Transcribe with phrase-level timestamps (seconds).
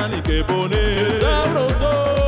[0.00, 2.19] bailan y que ponen sabroso.